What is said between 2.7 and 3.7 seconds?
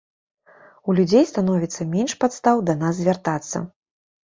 да нас звяртацца.